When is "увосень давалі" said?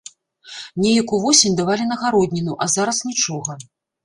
1.17-1.85